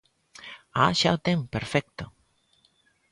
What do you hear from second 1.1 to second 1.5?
o ten,